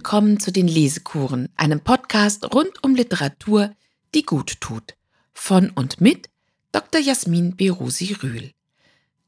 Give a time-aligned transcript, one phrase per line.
[0.00, 3.74] willkommen zu den Lesekuren, einem Podcast rund um Literatur,
[4.14, 4.94] die gut tut.
[5.34, 6.30] Von und mit
[6.72, 7.02] Dr.
[7.02, 8.52] Jasmin Berusi Rühl.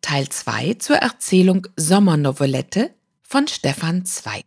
[0.01, 4.47] Teil 2 zur Erzählung Sommernovelette von Stefan Zweig.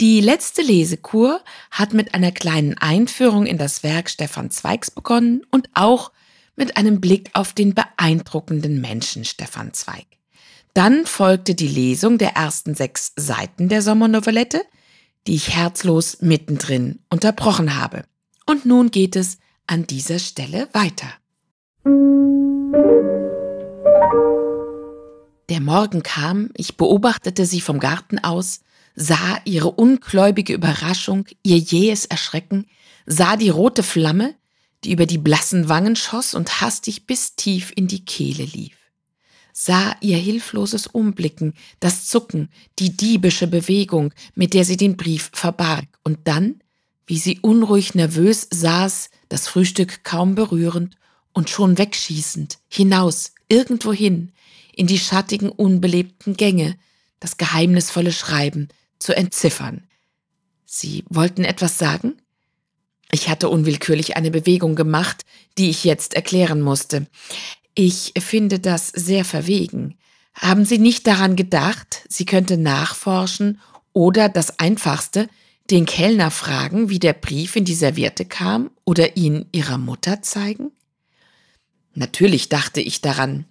[0.00, 1.40] Die letzte Lesekur
[1.72, 6.12] hat mit einer kleinen Einführung in das Werk Stefan Zweigs begonnen und auch
[6.54, 10.06] mit einem Blick auf den beeindruckenden Menschen Stefan Zweig.
[10.72, 14.62] Dann folgte die Lesung der ersten sechs Seiten der Sommernovelette,
[15.26, 18.04] die ich herzlos mittendrin unterbrochen habe.
[18.46, 21.08] Und nun geht es an dieser Stelle weiter.
[25.48, 28.60] Der Morgen kam, ich beobachtete sie vom Garten aus,
[28.94, 32.66] sah ihre ungläubige Überraschung, ihr jähes Erschrecken,
[33.06, 34.34] sah die rote Flamme,
[34.84, 38.81] die über die blassen Wangen schoss und hastig bis tief in die Kehle lief
[39.52, 45.86] sah ihr hilfloses Umblicken, das Zucken, die diebische Bewegung, mit der sie den Brief verbarg,
[46.02, 46.60] und dann,
[47.06, 50.96] wie sie unruhig nervös saß, das Frühstück kaum berührend
[51.32, 54.32] und schon wegschießend, hinaus, irgendwohin,
[54.74, 56.76] in die schattigen, unbelebten Gänge,
[57.20, 59.84] das geheimnisvolle Schreiben zu entziffern.
[60.64, 62.14] Sie wollten etwas sagen?
[63.10, 65.26] Ich hatte unwillkürlich eine Bewegung gemacht,
[65.58, 67.06] die ich jetzt erklären musste.
[67.74, 69.96] Ich finde das sehr verwegen.
[70.34, 73.60] Haben Sie nicht daran gedacht, sie könnte nachforschen
[73.92, 75.28] oder das Einfachste,
[75.70, 80.72] den Kellner fragen, wie der Brief in die Serviette kam oder ihn ihrer Mutter zeigen?
[81.94, 83.46] Natürlich dachte ich daran.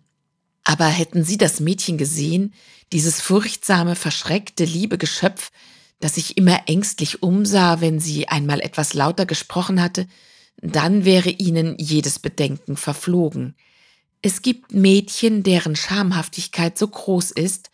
[0.63, 2.53] Aber hätten Sie das Mädchen gesehen,
[2.91, 5.51] dieses furchtsame, verschreckte, liebe Geschöpf,
[5.99, 10.07] das sich immer ängstlich umsah, wenn sie einmal etwas lauter gesprochen hatte,
[10.57, 13.55] dann wäre Ihnen jedes Bedenken verflogen.
[14.21, 17.71] Es gibt Mädchen, deren Schamhaftigkeit so groß ist,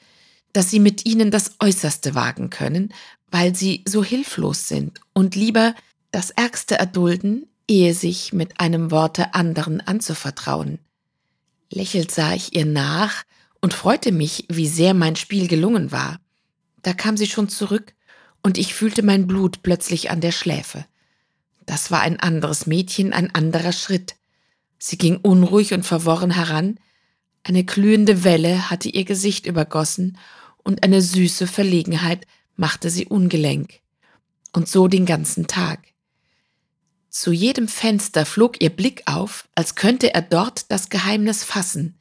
[0.53, 2.93] dass sie mit ihnen das Äußerste wagen können,
[3.29, 5.75] weil sie so hilflos sind und lieber
[6.11, 10.79] das Ärgste erdulden, ehe sich mit einem Worte anderen anzuvertrauen.
[11.69, 13.23] Lächelt sah ich ihr nach
[13.61, 16.19] und freute mich, wie sehr mein Spiel gelungen war.
[16.81, 17.93] Da kam sie schon zurück
[18.41, 20.85] und ich fühlte mein Blut plötzlich an der Schläfe.
[21.65, 24.15] Das war ein anderes Mädchen, ein anderer Schritt.
[24.79, 26.79] Sie ging unruhig und verworren heran,
[27.47, 30.17] eine glühende Welle hatte ihr Gesicht übergossen
[30.57, 32.27] und eine süße Verlegenheit
[32.57, 33.79] machte sie ungelenk.
[34.51, 35.79] Und so den ganzen Tag.
[37.09, 41.97] Zu jedem Fenster flog ihr Blick auf, als könnte er dort das Geheimnis fassen.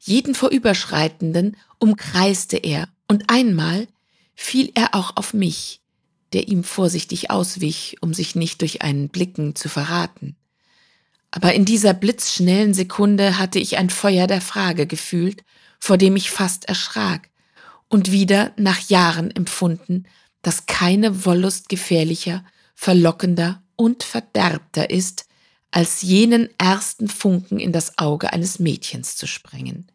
[0.00, 3.88] Jeden Vorüberschreitenden umkreiste er, und einmal
[4.34, 5.80] fiel er auch auf mich,
[6.34, 10.36] der ihm vorsichtig auswich, um sich nicht durch einen Blicken zu verraten.
[11.30, 15.44] Aber in dieser blitzschnellen Sekunde hatte ich ein Feuer der Frage gefühlt,
[15.78, 17.30] vor dem ich fast erschrak
[17.88, 20.04] und wieder nach Jahren empfunden,
[20.42, 25.26] dass keine Wollust gefährlicher, verlockender und verderbter ist,
[25.70, 29.90] als jenen ersten Funken in das Auge eines Mädchens zu sprengen.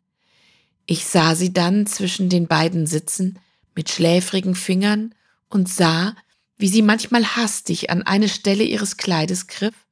[0.85, 3.39] Ich sah sie dann zwischen den beiden sitzen,
[3.75, 5.13] mit schläfrigen Fingern,
[5.49, 6.15] und sah,
[6.57, 9.84] wie sie manchmal hastig an eine Stelle ihres Kleides griff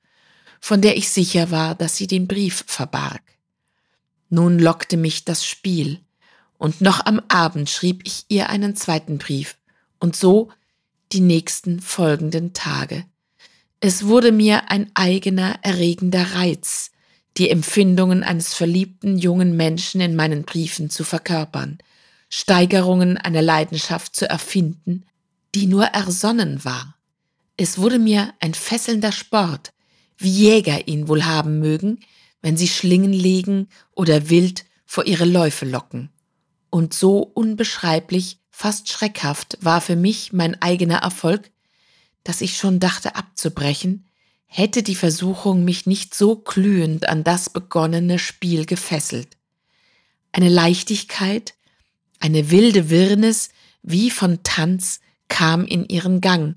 [0.63, 3.21] von der ich sicher war, dass sie den Brief verbarg.
[4.29, 5.99] Nun lockte mich das Spiel,
[6.57, 9.57] und noch am Abend schrieb ich ihr einen zweiten Brief,
[9.99, 10.53] und so
[11.11, 13.03] die nächsten folgenden Tage.
[13.81, 16.91] Es wurde mir ein eigener, erregender Reiz,
[17.35, 21.79] die Empfindungen eines verliebten jungen Menschen in meinen Briefen zu verkörpern,
[22.29, 25.03] Steigerungen einer Leidenschaft zu erfinden,
[25.55, 26.95] die nur ersonnen war.
[27.57, 29.72] Es wurde mir ein fesselnder Sport,
[30.17, 31.99] wie Jäger ihn wohl haben mögen,
[32.41, 36.09] wenn sie Schlingen legen oder wild vor ihre Läufe locken.
[36.69, 41.51] Und so unbeschreiblich, fast schreckhaft war für mich mein eigener Erfolg,
[42.23, 44.07] dass ich schon dachte abzubrechen,
[44.45, 49.37] hätte die Versuchung mich nicht so glühend an das begonnene Spiel gefesselt.
[50.31, 51.55] Eine Leichtigkeit,
[52.19, 53.49] eine wilde Wirrnis
[53.81, 56.55] wie von Tanz kam in ihren Gang,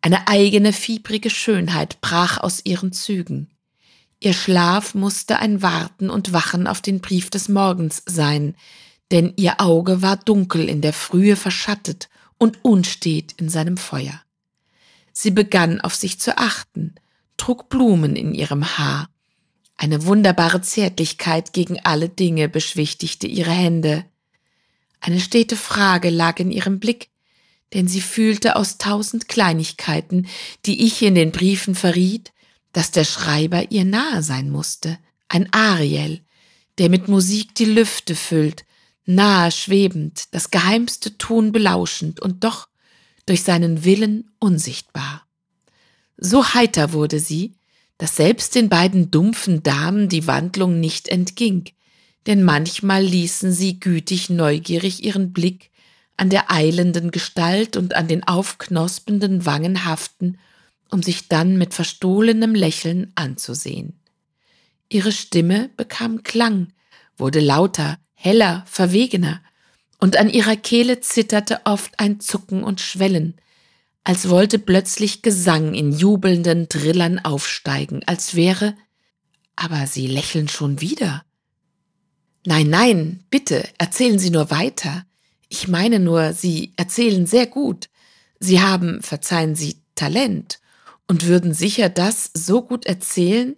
[0.00, 3.50] eine eigene fiebrige Schönheit brach aus ihren Zügen.
[4.20, 8.54] Ihr Schlaf musste ein Warten und Wachen auf den Brief des Morgens sein,
[9.10, 12.08] denn ihr Auge war dunkel in der Frühe verschattet
[12.38, 14.20] und unstet in seinem Feuer.
[15.12, 16.94] Sie begann auf sich zu achten,
[17.36, 19.08] trug Blumen in ihrem Haar.
[19.76, 24.04] Eine wunderbare Zärtlichkeit gegen alle Dinge beschwichtigte ihre Hände.
[25.00, 27.10] Eine stete Frage lag in ihrem Blick,
[27.74, 30.26] denn sie fühlte aus tausend Kleinigkeiten,
[30.64, 32.32] die ich in den Briefen verriet,
[32.72, 34.98] dass der Schreiber ihr nahe sein musste,
[35.28, 36.20] ein Ariel,
[36.78, 38.64] der mit Musik die Lüfte füllt,
[39.06, 42.68] nahe schwebend, das geheimste Ton belauschend und doch
[43.24, 45.26] durch seinen Willen unsichtbar.
[46.16, 47.54] So heiter wurde sie,
[47.98, 51.64] dass selbst den beiden dumpfen Damen die Wandlung nicht entging,
[52.26, 55.70] denn manchmal ließen sie gütig neugierig ihren Blick
[56.16, 60.38] an der eilenden Gestalt und an den aufknospenden Wangen haften,
[60.90, 64.00] um sich dann mit verstohlenem Lächeln anzusehen.
[64.88, 66.68] Ihre Stimme bekam Klang,
[67.16, 69.40] wurde lauter, heller, verwegener,
[69.98, 73.34] und an ihrer Kehle zitterte oft ein Zucken und Schwellen,
[74.04, 78.76] als wollte plötzlich Gesang in jubelnden Trillern aufsteigen, als wäre,
[79.56, 81.24] aber Sie lächeln schon wieder.
[82.44, 85.04] Nein, nein, bitte, erzählen Sie nur weiter.
[85.48, 87.88] Ich meine nur, Sie erzählen sehr gut.
[88.38, 90.60] Sie haben, verzeihen Sie, Talent
[91.08, 93.56] und würden sicher das so gut erzählen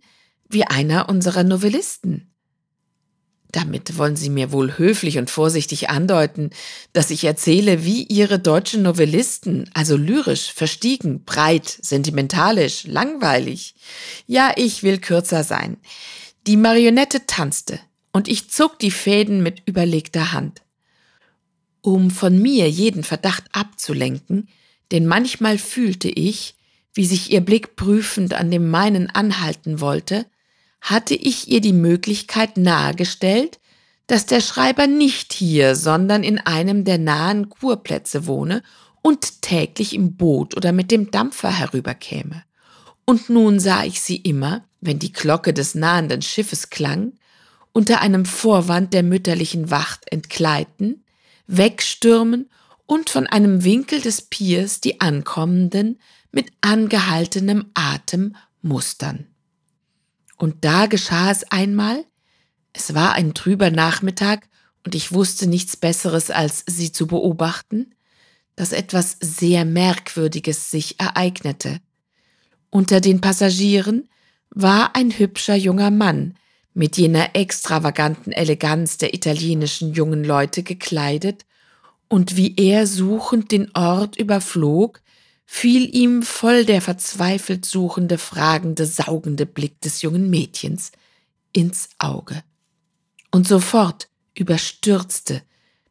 [0.48, 2.28] wie einer unserer Novellisten.
[3.50, 6.50] Damit wollen Sie mir wohl höflich und vorsichtig andeuten,
[6.92, 13.74] dass ich erzähle, wie Ihre deutschen Novellisten, also lyrisch, verstiegen, breit, sentimentalisch, langweilig.
[14.26, 15.78] Ja, ich will kürzer sein.
[16.46, 17.80] Die Marionette tanzte,
[18.12, 20.62] und ich zog die Fäden mit überlegter Hand.
[21.80, 24.48] Um von mir jeden Verdacht abzulenken,
[24.90, 26.56] denn manchmal fühlte ich,
[26.94, 30.26] wie sich ihr Blick prüfend an dem meinen anhalten wollte,
[30.80, 33.58] hatte ich ihr die Möglichkeit nahegestellt,
[34.06, 38.62] dass der Schreiber nicht hier, sondern in einem der nahen Kurplätze wohne
[39.02, 42.42] und täglich im Boot oder mit dem Dampfer herüberkäme.
[43.04, 47.12] Und nun sah ich sie immer, wenn die Glocke des nahenden Schiffes klang,
[47.72, 51.04] unter einem Vorwand der mütterlichen Wacht entkleiden,
[51.48, 52.48] wegstürmen
[52.86, 55.98] und von einem Winkel des Piers die Ankommenden
[56.30, 59.26] mit angehaltenem Atem mustern.
[60.36, 62.04] Und da geschah es einmal,
[62.72, 64.48] es war ein trüber Nachmittag
[64.84, 67.94] und ich wusste nichts Besseres, als sie zu beobachten,
[68.54, 71.80] dass etwas sehr Merkwürdiges sich ereignete.
[72.70, 74.08] Unter den Passagieren
[74.50, 76.34] war ein hübscher junger Mann,
[76.74, 81.44] mit jener extravaganten Eleganz der italienischen jungen Leute gekleidet,
[82.08, 85.02] und wie er suchend den Ort überflog,
[85.44, 90.92] fiel ihm voll der verzweifelt suchende, fragende, saugende Blick des jungen Mädchens
[91.52, 92.42] ins Auge.
[93.30, 95.42] Und sofort überstürzte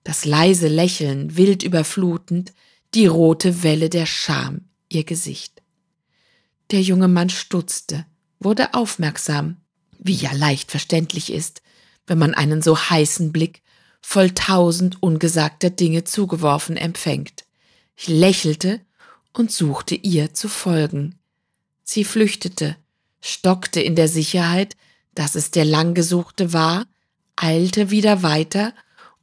[0.03, 2.53] das leise Lächeln wild überflutend
[2.94, 5.62] die rote Welle der Scham ihr Gesicht.
[6.71, 8.06] Der junge Mann stutzte,
[8.39, 9.57] wurde aufmerksam,
[10.00, 11.62] wie ja leicht verständlich ist,
[12.06, 13.62] wenn man einen so heißen Blick
[14.02, 17.46] voll tausend ungesagter Dinge zugeworfen empfängt.
[17.96, 18.82] Ich lächelte
[19.34, 21.16] und suchte ihr zu folgen.
[21.84, 22.76] Sie flüchtete,
[23.22, 24.76] stockte in der Sicherheit,
[25.14, 26.86] dass es der langgesuchte war,
[27.36, 28.74] eilte wieder weiter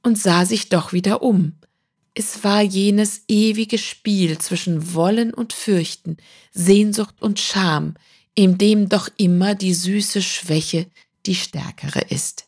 [0.03, 1.55] und sah sich doch wieder um.
[2.15, 6.17] Es war jenes ewige Spiel zwischen Wollen und Fürchten,
[6.53, 7.95] Sehnsucht und Scham,
[8.35, 10.87] in dem doch immer die süße Schwäche
[11.27, 12.47] die stärkere ist.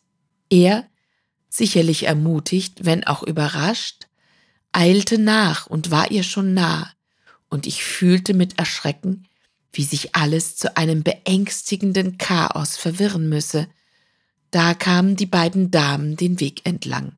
[0.50, 0.86] Er,
[1.48, 4.06] sicherlich ermutigt, wenn auch überrascht,
[4.72, 6.90] eilte nach und war ihr schon nah,
[7.48, 9.26] und ich fühlte mit Erschrecken,
[9.72, 13.68] wie sich alles zu einem beängstigenden Chaos verwirren müsse.
[14.50, 17.16] Da kamen die beiden Damen den Weg entlang.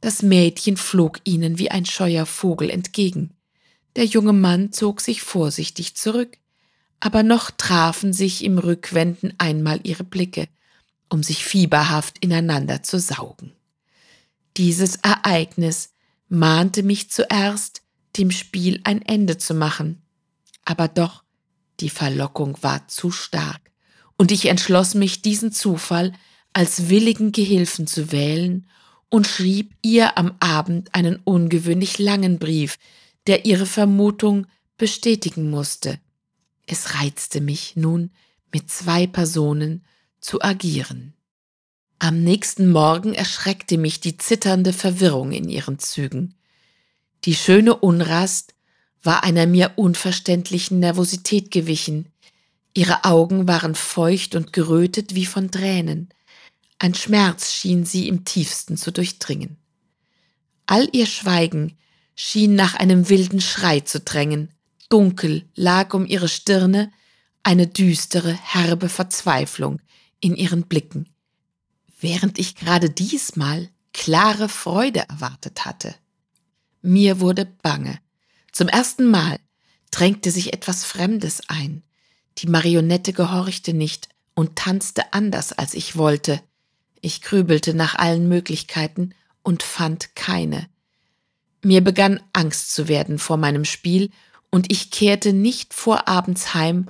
[0.00, 3.30] Das Mädchen flog ihnen wie ein scheuer Vogel entgegen.
[3.96, 6.36] Der junge Mann zog sich vorsichtig zurück,
[7.04, 10.48] aber noch trafen sich im Rückwenden einmal ihre Blicke,
[11.10, 13.52] um sich fieberhaft ineinander zu saugen.
[14.56, 15.90] Dieses Ereignis
[16.30, 17.82] mahnte mich zuerst,
[18.16, 20.00] dem Spiel ein Ende zu machen.
[20.64, 21.24] Aber doch,
[21.80, 23.60] die Verlockung war zu stark,
[24.16, 26.14] und ich entschloss mich, diesen Zufall
[26.54, 28.66] als willigen Gehilfen zu wählen
[29.10, 32.78] und schrieb ihr am Abend einen ungewöhnlich langen Brief,
[33.26, 34.46] der ihre Vermutung
[34.78, 35.98] bestätigen musste.
[36.66, 38.10] Es reizte mich nun,
[38.52, 39.84] mit zwei Personen
[40.20, 41.14] zu agieren.
[41.98, 46.34] Am nächsten Morgen erschreckte mich die zitternde Verwirrung in ihren Zügen.
[47.24, 48.54] Die schöne Unrast
[49.02, 52.12] war einer mir unverständlichen Nervosität gewichen.
[52.74, 56.08] Ihre Augen waren feucht und gerötet wie von Tränen.
[56.78, 59.56] Ein Schmerz schien sie im tiefsten zu durchdringen.
[60.66, 61.76] All ihr Schweigen
[62.14, 64.50] schien nach einem wilden Schrei zu drängen.
[64.88, 66.90] Dunkel lag um ihre Stirne
[67.42, 69.80] eine düstere, herbe Verzweiflung
[70.20, 71.08] in ihren Blicken,
[72.00, 75.94] während ich gerade diesmal klare Freude erwartet hatte.
[76.82, 77.98] Mir wurde bange.
[78.52, 79.38] Zum ersten Mal
[79.90, 81.82] drängte sich etwas Fremdes ein.
[82.38, 86.40] Die Marionette gehorchte nicht und tanzte anders, als ich wollte.
[87.00, 90.68] Ich grübelte nach allen Möglichkeiten und fand keine.
[91.62, 94.10] Mir begann Angst zu werden vor meinem Spiel,
[94.54, 96.88] und ich kehrte nicht vor abends heim,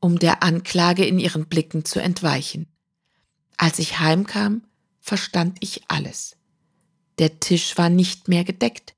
[0.00, 2.68] um der Anklage in ihren Blicken zu entweichen.
[3.58, 4.62] Als ich heimkam,
[4.98, 6.38] verstand ich alles.
[7.18, 8.94] Der Tisch war nicht mehr gedeckt,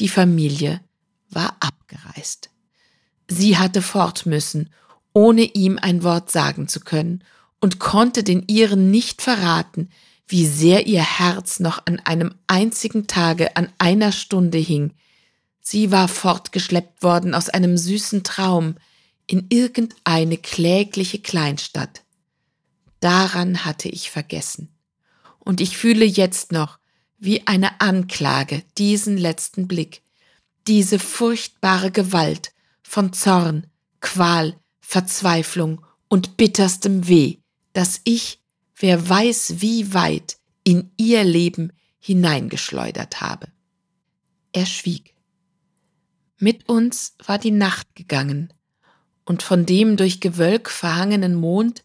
[0.00, 0.80] die Familie
[1.28, 2.48] war abgereist.
[3.28, 4.70] Sie hatte fort müssen,
[5.12, 7.22] ohne ihm ein Wort sagen zu können,
[7.60, 9.90] und konnte den ihren nicht verraten,
[10.26, 14.94] wie sehr ihr Herz noch an einem einzigen Tage, an einer Stunde hing.
[15.70, 18.76] Sie war fortgeschleppt worden aus einem süßen Traum
[19.26, 22.04] in irgendeine klägliche Kleinstadt.
[23.00, 24.70] Daran hatte ich vergessen.
[25.38, 26.78] Und ich fühle jetzt noch,
[27.18, 30.00] wie eine Anklage, diesen letzten Blick,
[30.66, 33.66] diese furchtbare Gewalt von Zorn,
[34.00, 37.40] Qual, Verzweiflung und bitterstem Weh,
[37.74, 38.40] das ich,
[38.74, 43.48] wer weiß wie weit, in ihr Leben hineingeschleudert habe.
[44.54, 45.17] Er schwieg.
[46.38, 48.52] Mit uns war die Nacht gegangen,
[49.24, 51.84] und von dem durch Gewölk verhangenen Mond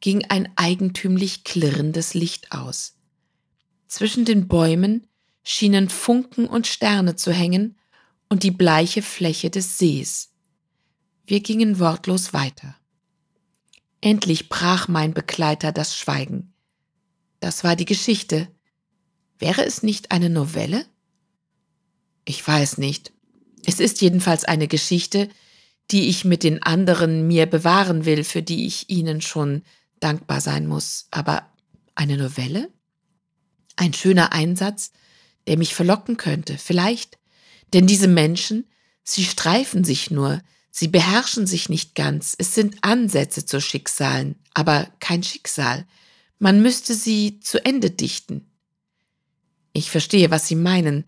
[0.00, 2.96] ging ein eigentümlich klirrendes Licht aus.
[3.88, 5.06] Zwischen den Bäumen
[5.42, 7.76] schienen Funken und Sterne zu hängen
[8.28, 10.30] und die bleiche Fläche des Sees.
[11.26, 12.76] Wir gingen wortlos weiter.
[14.00, 16.54] Endlich brach mein Begleiter das Schweigen.
[17.40, 18.48] Das war die Geschichte.
[19.38, 20.86] Wäre es nicht eine Novelle?
[22.24, 23.12] Ich weiß nicht.
[23.68, 25.28] Es ist jedenfalls eine Geschichte,
[25.90, 29.60] die ich mit den anderen mir bewahren will, für die ich ihnen schon
[30.00, 31.06] dankbar sein muss.
[31.10, 31.46] Aber
[31.94, 32.70] eine Novelle?
[33.76, 34.90] Ein schöner Einsatz,
[35.46, 37.18] der mich verlocken könnte, vielleicht.
[37.74, 38.64] Denn diese Menschen,
[39.04, 44.88] sie streifen sich nur, sie beherrschen sich nicht ganz, es sind Ansätze zu Schicksalen, aber
[44.98, 45.86] kein Schicksal.
[46.38, 48.50] Man müsste sie zu Ende dichten.
[49.74, 51.04] Ich verstehe, was Sie meinen.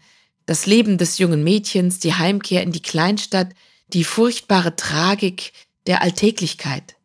[0.50, 3.50] Das Leben des jungen Mädchens, die Heimkehr in die Kleinstadt,
[3.86, 5.52] die furchtbare Tragik
[5.86, 6.96] der Alltäglichkeit.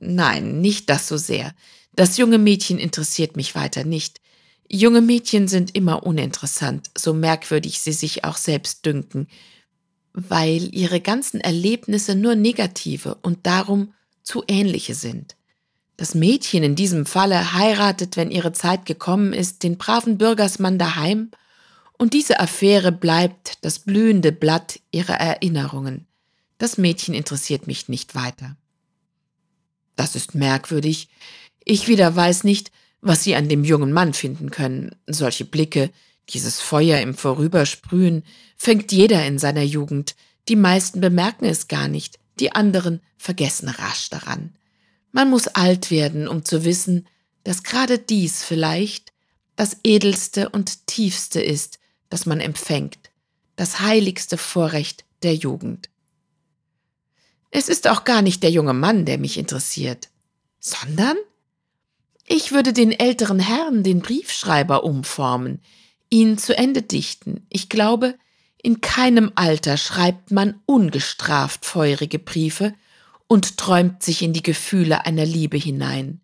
[0.00, 1.54] Nein, nicht das so sehr.
[1.94, 4.22] Das junge Mädchen interessiert mich weiter nicht.
[4.66, 9.28] Junge Mädchen sind immer uninteressant, so merkwürdig sie sich auch selbst dünken,
[10.14, 15.36] weil ihre ganzen Erlebnisse nur negative und darum zu ähnliche sind.
[15.98, 21.30] Das Mädchen in diesem Falle heiratet, wenn ihre Zeit gekommen ist, den braven Bürgersmann daheim,
[22.02, 26.08] und diese Affäre bleibt das blühende Blatt ihrer Erinnerungen.
[26.58, 28.56] Das Mädchen interessiert mich nicht weiter.
[29.94, 31.10] Das ist merkwürdig.
[31.64, 34.96] Ich wieder weiß nicht, was sie an dem jungen Mann finden können.
[35.06, 35.92] Solche Blicke,
[36.30, 38.24] dieses Feuer im Vorübersprühen,
[38.56, 40.16] fängt jeder in seiner Jugend.
[40.48, 44.56] Die meisten bemerken es gar nicht, die anderen vergessen rasch daran.
[45.12, 47.06] Man muss alt werden, um zu wissen,
[47.44, 49.12] dass gerade dies vielleicht
[49.54, 51.78] das edelste und tiefste ist,
[52.12, 53.10] das man empfängt,
[53.56, 55.88] das heiligste Vorrecht der Jugend.
[57.50, 60.10] Es ist auch gar nicht der junge Mann, der mich interessiert,
[60.60, 61.16] sondern
[62.26, 65.60] ich würde den älteren Herrn, den Briefschreiber, umformen,
[66.10, 67.46] ihn zu Ende dichten.
[67.48, 68.14] Ich glaube,
[68.62, 72.74] in keinem Alter schreibt man ungestraft feurige Briefe
[73.26, 76.20] und träumt sich in die Gefühle einer Liebe hinein.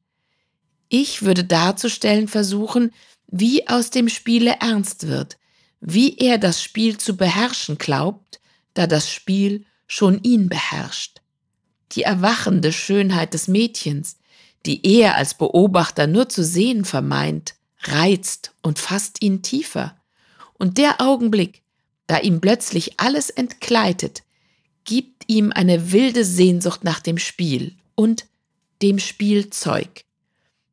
[0.90, 2.92] Ich würde darzustellen versuchen,
[3.26, 5.38] wie aus dem Spiele ernst wird,
[5.80, 8.40] wie er das Spiel zu beherrschen glaubt,
[8.74, 11.20] da das Spiel schon ihn beherrscht.
[11.92, 14.18] Die erwachende Schönheit des Mädchens,
[14.66, 19.96] die er als Beobachter nur zu sehen vermeint, reizt und fasst ihn tiefer.
[20.54, 21.62] Und der Augenblick,
[22.06, 24.22] da ihm plötzlich alles entkleidet,
[24.84, 28.26] gibt ihm eine wilde Sehnsucht nach dem Spiel und
[28.82, 30.04] dem Spielzeug.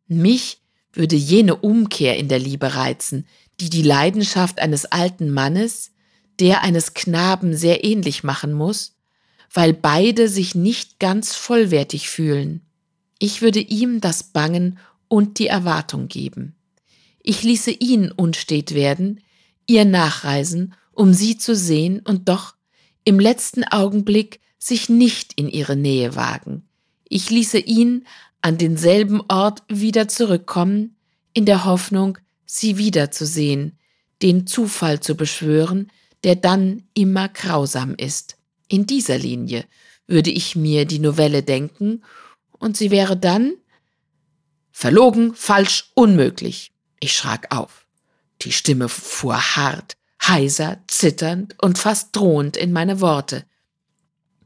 [0.08, 0.62] Mich
[0.94, 3.28] würde jene Umkehr in der Liebe reizen,
[3.60, 5.92] die die Leidenschaft eines alten Mannes,
[6.40, 8.96] der eines Knaben sehr ähnlich machen muss,
[9.54, 12.62] weil beide sich nicht ganz vollwertig fühlen.
[13.20, 16.56] Ich würde ihm das Bangen und die Erwartung geben.
[17.22, 19.22] Ich ließe ihn unstet werden,
[19.66, 22.56] ihr nachreisen, um sie zu sehen und doch
[23.04, 26.68] im letzten Augenblick sich nicht in ihre Nähe wagen.
[27.08, 28.06] Ich ließe ihn
[28.42, 30.96] an denselben Ort wieder zurückkommen,
[31.34, 33.78] in der Hoffnung, sie wiederzusehen,
[34.22, 35.92] den Zufall zu beschwören,
[36.24, 38.38] der dann immer grausam ist.
[38.68, 39.66] In dieser Linie
[40.08, 42.04] würde ich mir die Novelle denken
[42.52, 43.54] und sie wäre dann
[44.72, 46.72] verlogen, falsch, unmöglich.
[47.00, 47.86] Ich schrak auf.
[48.42, 53.46] Die Stimme fuhr hart, heiser, zitternd und fast drohend in meine Worte.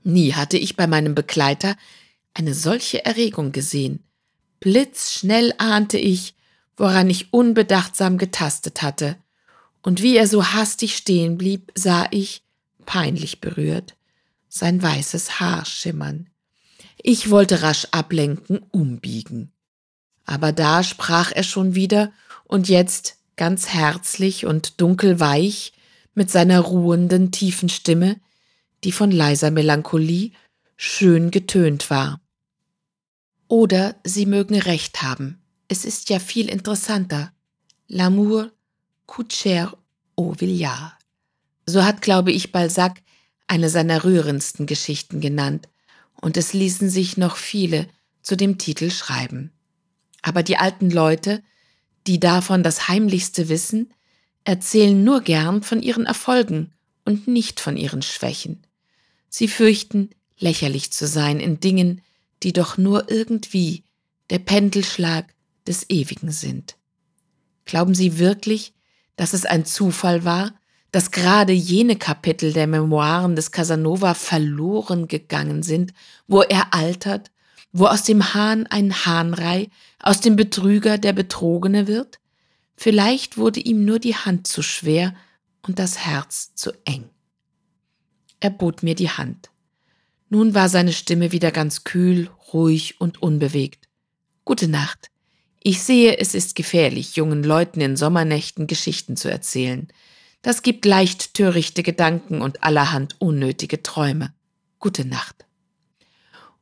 [0.03, 1.75] Nie hatte ich bei meinem Begleiter
[2.33, 4.03] eine solche Erregung gesehen.
[4.59, 6.35] Blitzschnell ahnte ich,
[6.79, 9.17] woran ich unbedachtsam getastet hatte,
[9.81, 12.43] und wie er so hastig stehen blieb, sah ich,
[12.85, 13.95] peinlich berührt,
[14.49, 16.29] sein weißes Haar schimmern.
[17.01, 19.51] Ich wollte rasch ablenken, umbiegen.
[20.25, 22.11] Aber da sprach er schon wieder
[22.43, 25.71] und jetzt ganz herzlich und dunkelweich
[26.13, 28.19] mit seiner ruhenden, tiefen Stimme,
[28.83, 30.31] die von leiser Melancholie
[30.75, 32.19] schön getönt war.
[33.47, 35.38] Oder Sie mögen recht haben,
[35.69, 37.31] es ist ja viel interessanter.
[37.87, 38.51] L'amour
[39.07, 39.77] coûte cher
[40.17, 40.97] au Villard.
[41.65, 43.01] So hat, glaube ich, Balzac
[43.47, 45.69] eine seiner rührendsten Geschichten genannt,
[46.21, 47.87] und es ließen sich noch viele
[48.21, 49.51] zu dem Titel schreiben.
[50.21, 51.41] Aber die alten Leute,
[52.07, 53.93] die davon das Heimlichste wissen,
[54.43, 56.73] erzählen nur gern von ihren Erfolgen
[57.05, 58.65] und nicht von ihren Schwächen.
[59.29, 60.09] Sie fürchten,
[60.39, 62.01] lächerlich zu sein in Dingen,
[62.43, 63.83] die doch nur irgendwie
[64.29, 65.33] der Pendelschlag
[65.67, 66.77] des Ewigen sind.
[67.65, 68.73] Glauben Sie wirklich,
[69.15, 70.53] dass es ein Zufall war,
[70.91, 75.93] dass gerade jene Kapitel der Memoiren des Casanova verloren gegangen sind,
[76.27, 77.31] wo er altert,
[77.71, 82.19] wo aus dem Hahn ein Hahnrei, aus dem Betrüger der Betrogene wird?
[82.75, 85.13] Vielleicht wurde ihm nur die Hand zu schwer
[85.61, 87.09] und das Herz zu eng.
[88.39, 89.51] Er bot mir die Hand.
[90.29, 93.87] Nun war seine Stimme wieder ganz kühl, ruhig und unbewegt.
[94.45, 95.09] Gute Nacht.
[95.61, 99.89] Ich sehe, es ist gefährlich, jungen Leuten in Sommernächten Geschichten zu erzählen.
[100.41, 104.33] Das gibt leicht törichte Gedanken und allerhand unnötige Träume.
[104.79, 105.45] Gute Nacht.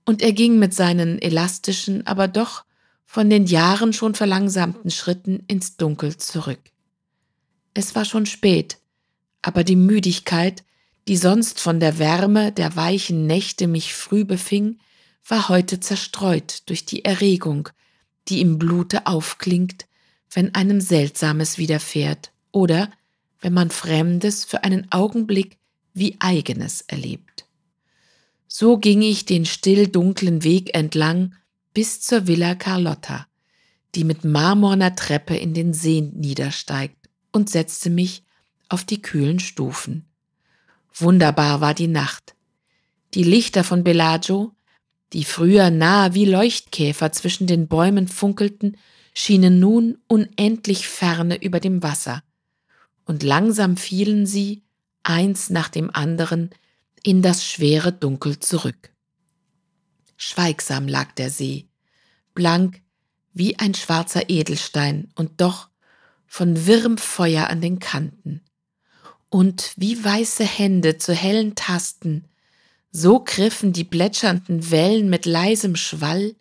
[0.03, 2.63] Und er ging mit seinen elastischen, aber doch
[3.05, 6.59] von den Jahren schon verlangsamten Schritten ins Dunkel zurück.
[7.75, 8.79] Es war schon spät,
[9.43, 10.63] aber die Müdigkeit,
[11.07, 14.79] die sonst von der Wärme der weichen Nächte mich früh befing,
[15.27, 17.69] war heute zerstreut durch die Erregung,
[18.29, 19.87] die im Blute aufklingt,
[20.31, 22.91] wenn einem Seltsames widerfährt oder
[23.39, 25.57] wenn man Fremdes für einen Augenblick
[25.93, 27.45] wie eigenes erlebt.
[28.47, 31.35] So ging ich den still dunklen Weg entlang
[31.73, 33.27] bis zur Villa Carlotta,
[33.93, 36.95] die mit marmorner Treppe in den See niedersteigt,
[37.31, 38.23] und setzte mich
[38.69, 40.05] auf die kühlen Stufen.
[40.95, 42.35] Wunderbar war die Nacht.
[43.13, 44.55] Die Lichter von Bellagio,
[45.13, 48.77] die früher nahe wie Leuchtkäfer zwischen den Bäumen funkelten,
[49.13, 52.23] schienen nun unendlich ferne über dem Wasser,
[53.05, 54.63] und langsam fielen sie,
[55.03, 56.49] eins nach dem anderen,
[57.03, 58.91] in das schwere Dunkel zurück.
[60.17, 61.67] Schweigsam lag der See,
[62.33, 62.81] blank
[63.33, 65.69] wie ein schwarzer Edelstein und doch
[66.25, 68.41] von wirrem Feuer an den Kanten
[69.29, 72.25] und wie weiße Hände zu hellen Tasten,
[72.91, 76.35] so griffen die plätschernden Wellen mit leisem Schwall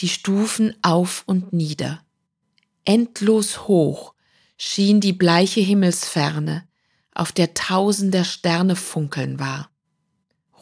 [0.00, 2.04] die Stufen auf und nieder.
[2.84, 4.14] Endlos hoch
[4.56, 6.66] schien die bleiche Himmelsferne,
[7.14, 9.70] auf der tausender Sterne funkeln war.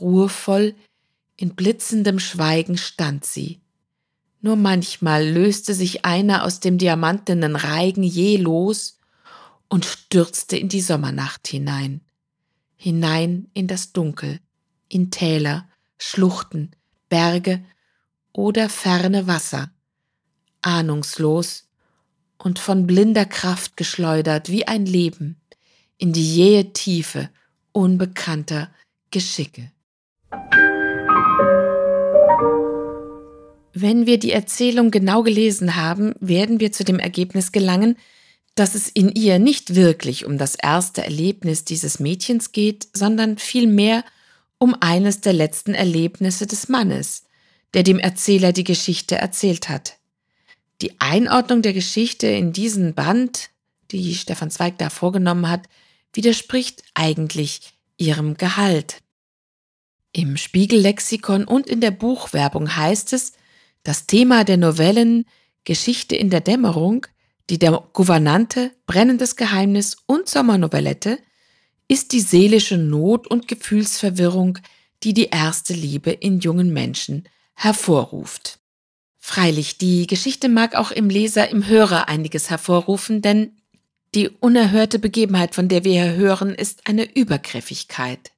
[0.00, 0.74] Ruhevoll,
[1.36, 3.60] in blitzendem Schweigen stand sie.
[4.40, 8.98] Nur manchmal löste sich einer aus dem diamantenen Reigen je los
[9.68, 12.00] und stürzte in die Sommernacht hinein,
[12.76, 14.40] hinein in das Dunkel,
[14.88, 15.68] in Täler,
[15.98, 16.72] Schluchten,
[17.08, 17.64] Berge
[18.32, 19.70] oder ferne Wasser,
[20.62, 21.68] ahnungslos
[22.38, 25.40] und von blinder Kraft geschleudert wie ein Leben
[25.98, 27.30] in die jähe Tiefe
[27.72, 28.70] unbekannter
[29.10, 29.70] Geschicke.
[33.78, 37.96] Wenn wir die Erzählung genau gelesen haben, werden wir zu dem Ergebnis gelangen,
[38.54, 44.02] dass es in ihr nicht wirklich um das erste Erlebnis dieses Mädchens geht, sondern vielmehr
[44.58, 47.24] um eines der letzten Erlebnisse des Mannes,
[47.74, 49.98] der dem Erzähler die Geschichte erzählt hat.
[50.80, 53.50] Die Einordnung der Geschichte in diesen Band,
[53.90, 55.66] die Stefan Zweig da vorgenommen hat,
[56.12, 59.02] widerspricht eigentlich ihrem Gehalt.
[60.12, 63.32] Im Spiegellexikon und in der Buchwerbung heißt es,
[63.82, 65.26] das Thema der Novellen
[65.64, 67.06] Geschichte in der Dämmerung
[67.50, 71.18] die der Gouvernante, Brennendes Geheimnis und Sommernovellette
[71.88, 74.58] ist die seelische Not und Gefühlsverwirrung,
[75.02, 78.58] die die erste Liebe in jungen Menschen hervorruft.
[79.18, 83.56] Freilich, die Geschichte mag auch im Leser, im Hörer einiges hervorrufen, denn
[84.14, 88.32] die unerhörte Begebenheit, von der wir hier hören, ist eine Übergriffigkeit.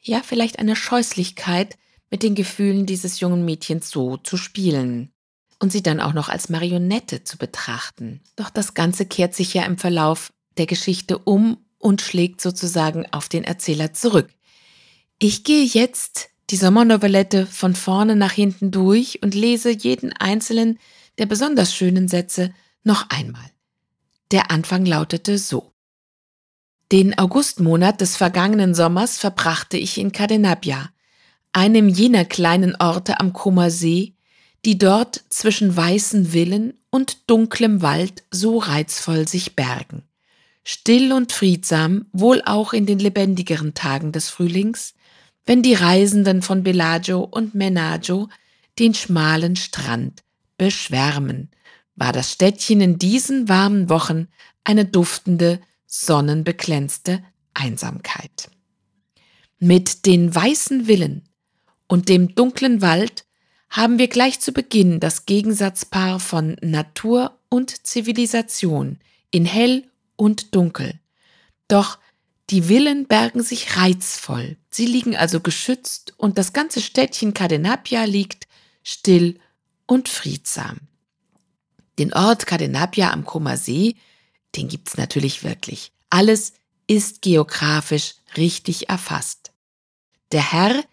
[0.00, 1.76] Ja, vielleicht eine Scheußlichkeit,
[2.12, 5.10] mit den Gefühlen dieses jungen Mädchens so zu spielen
[5.58, 8.20] und sie dann auch noch als Marionette zu betrachten.
[8.36, 13.28] Doch das Ganze kehrt sich ja im Verlauf der Geschichte um und schlägt sozusagen auf
[13.28, 14.30] den Erzähler zurück.
[15.18, 20.78] Ich gehe jetzt die Sommernovellette von vorne nach hinten durch und lese jeden einzelnen
[21.18, 23.50] der besonders schönen Sätze noch einmal.
[24.30, 25.72] Der Anfang lautete so.
[26.90, 30.90] Den Augustmonat des vergangenen Sommers verbrachte ich in Cadenabia,
[31.52, 34.14] einem jener kleinen Orte am Comer See,
[34.64, 40.02] die dort zwischen weißen Villen und dunklem Wald so reizvoll sich bergen.
[40.64, 44.94] Still und friedsam, wohl auch in den lebendigeren Tagen des Frühlings,
[45.44, 48.28] wenn die Reisenden von Bellagio und Menaggio
[48.78, 50.22] den schmalen Strand
[50.56, 51.50] beschwärmen,
[51.96, 54.28] war das Städtchen in diesen warmen Wochen
[54.64, 57.22] eine duftende, sonnenbeglänzte
[57.54, 58.50] Einsamkeit.
[59.58, 61.28] Mit den weißen Villen
[61.86, 63.24] und dem dunklen Wald
[63.68, 68.98] haben wir gleich zu Beginn das Gegensatzpaar von Natur und Zivilisation
[69.30, 69.84] in hell
[70.22, 71.00] und dunkel.
[71.66, 71.98] Doch
[72.48, 74.56] die Villen bergen sich reizvoll.
[74.70, 78.46] Sie liegen also geschützt und das ganze Städtchen Cadenapia liegt
[78.84, 79.40] still
[79.84, 80.78] und friedsam.
[81.98, 83.96] Den Ort Cadenapia am Comer See,
[84.54, 85.90] den gibt's natürlich wirklich.
[86.08, 86.52] Alles
[86.86, 89.50] ist geografisch richtig erfasst.
[90.30, 90.84] Der Herr,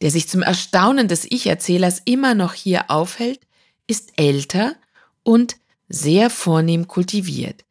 [0.00, 3.40] der sich zum Erstaunen des Ich-Erzählers immer noch hier aufhält,
[3.86, 4.76] ist älter
[5.24, 5.56] und
[5.90, 7.67] sehr vornehm kultiviert.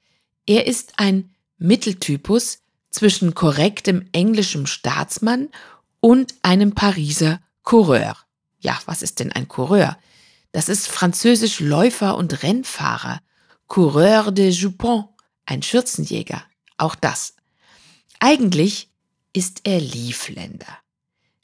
[0.47, 5.49] Er ist ein Mitteltypus zwischen korrektem englischem Staatsmann
[5.99, 8.15] und einem Pariser Coureur.
[8.59, 9.97] Ja, was ist denn ein Coureur?
[10.53, 13.19] Das ist französisch Läufer und Rennfahrer.
[13.67, 15.09] Coureur de Jupon,
[15.45, 16.43] ein Schürzenjäger.
[16.77, 17.35] Auch das.
[18.21, 18.89] Eigentlich
[19.33, 20.79] ist er Liefländer.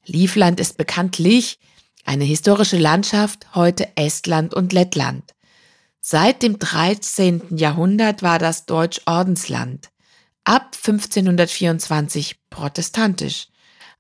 [0.05, 1.59] Liefland ist bekanntlich
[2.05, 5.33] eine historische Landschaft, heute Estland und Lettland.
[6.05, 7.55] Seit dem 13.
[7.55, 9.89] Jahrhundert war das Deutsch Ordensland,
[10.43, 13.47] ab 1524 protestantisch.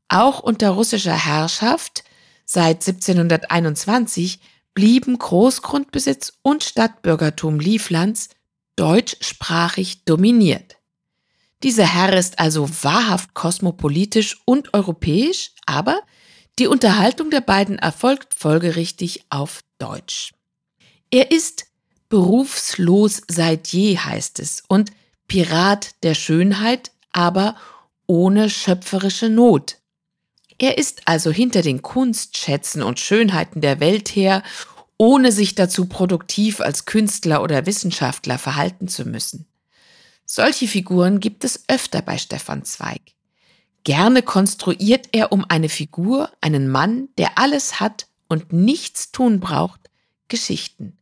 [0.09, 2.03] Auch unter russischer Herrschaft
[2.43, 4.41] seit 1721
[4.73, 8.27] blieben Großgrundbesitz und Stadtbürgertum Livlands
[8.75, 10.75] deutschsprachig dominiert.
[11.63, 16.01] Dieser Herr ist also wahrhaft kosmopolitisch und europäisch, aber
[16.59, 20.33] die Unterhaltung der beiden erfolgt folgerichtig auf Deutsch.
[21.09, 21.67] Er ist
[22.13, 24.91] berufslos seit je, heißt es, und
[25.27, 27.55] Pirat der Schönheit, aber
[28.05, 29.79] ohne schöpferische Not.
[30.59, 34.43] Er ist also hinter den Kunstschätzen und Schönheiten der Welt her,
[34.97, 39.47] ohne sich dazu produktiv als Künstler oder Wissenschaftler verhalten zu müssen.
[40.23, 43.01] Solche Figuren gibt es öfter bei Stefan Zweig.
[43.83, 49.89] Gerne konstruiert er um eine Figur, einen Mann, der alles hat und nichts tun braucht,
[50.27, 50.99] Geschichten.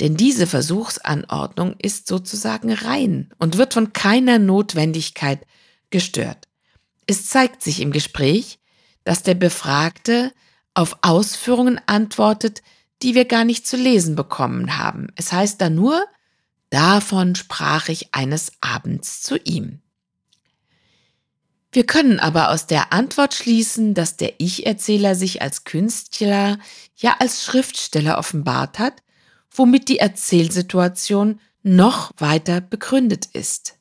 [0.00, 5.46] Denn diese Versuchsanordnung ist sozusagen rein und wird von keiner Notwendigkeit
[5.90, 6.48] gestört.
[7.06, 8.58] Es zeigt sich im Gespräch,
[9.04, 10.32] dass der Befragte
[10.72, 12.62] auf Ausführungen antwortet,
[13.02, 15.08] die wir gar nicht zu lesen bekommen haben.
[15.16, 16.02] Es heißt da nur,
[16.70, 19.80] davon sprach ich eines Abends zu ihm.
[21.72, 26.58] Wir können aber aus der Antwort schließen, dass der Ich-Erzähler sich als Künstler,
[26.96, 29.02] ja als Schriftsteller offenbart hat
[29.50, 33.78] womit die Erzählsituation noch weiter begründet ist.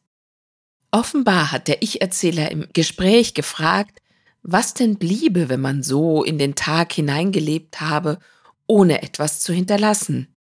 [0.91, 4.01] Offenbar hat der Ich-Erzähler im Gespräch gefragt,
[4.41, 8.19] was denn bliebe, wenn man so in den Tag hineingelebt habe,
[8.65, 10.33] ohne etwas zu hinterlassen.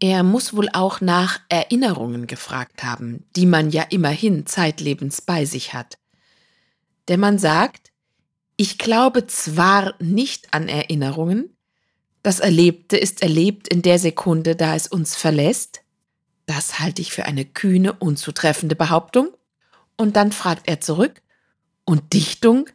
[0.00, 5.72] Er muss wohl auch nach Erinnerungen gefragt haben, die man ja immerhin zeitlebens bei sich
[5.72, 5.98] hat.
[7.08, 7.92] Denn man sagt,
[8.56, 11.53] ich glaube zwar nicht an Erinnerungen,
[12.24, 15.82] das Erlebte ist erlebt in der Sekunde, da es uns verlässt.
[16.46, 19.28] Das halte ich für eine kühne, unzutreffende Behauptung.
[19.98, 21.20] Und dann fragt er zurück,
[21.84, 22.70] und Dichtung?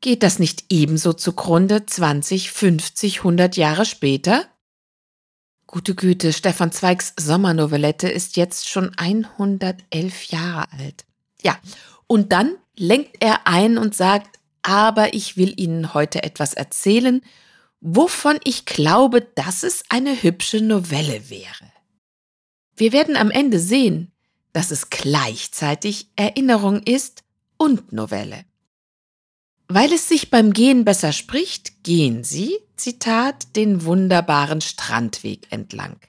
[0.00, 4.46] Geht das nicht ebenso zugrunde 20, 50, 100 Jahre später?
[5.66, 11.04] Gute Güte, Stefan Zweigs Sommernovellette ist jetzt schon 111 Jahre alt.
[11.42, 11.58] Ja,
[12.06, 17.20] und dann lenkt er ein und sagt, aber ich will Ihnen heute etwas erzählen,
[17.80, 21.72] wovon ich glaube, dass es eine hübsche Novelle wäre.
[22.76, 24.12] Wir werden am Ende sehen,
[24.52, 27.22] dass es gleichzeitig Erinnerung ist
[27.56, 28.44] und Novelle.
[29.68, 36.00] Weil es sich beim Gehen besser spricht, gehen Sie, Zitat, den wunderbaren Strandweg entlang.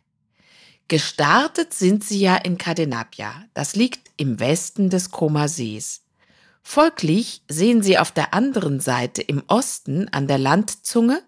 [0.87, 6.01] Gestartet sind Sie ja in Cadenapia, das liegt im Westen des Koma Sees.
[6.63, 11.21] Folglich sehen Sie auf der anderen Seite im Osten an der Landzunge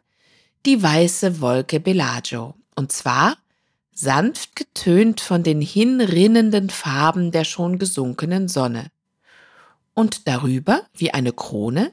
[0.65, 3.37] die weiße Wolke Bellagio, und zwar
[3.93, 8.91] sanft getönt von den hinrinnenden Farben der schon gesunkenen Sonne.
[9.93, 11.91] Und darüber, wie eine Krone,